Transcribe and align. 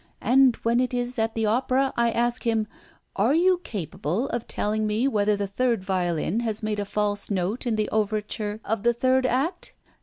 And 0.23 0.55
when 0.63 0.79
it 0.79 0.95
is 0.95 1.19
at 1.19 1.35
the 1.35 1.45
opera, 1.45 1.93
I 1.95 2.09
ask 2.09 2.41
him: 2.41 2.65
'Are 3.15 3.35
you 3.35 3.59
capable 3.63 4.29
of 4.29 4.47
telling 4.47 4.87
me 4.87 5.07
whether 5.07 5.35
the 5.35 5.45
third 5.45 5.83
violin 5.83 6.39
has 6.39 6.63
made 6.63 6.79
a 6.79 6.85
false 6.85 7.29
note 7.29 7.67
in 7.67 7.75
the 7.75 7.87
overture 7.89 8.59
of 8.65 8.81
the 8.81 8.95
third 8.95 9.27
act? 9.27 9.75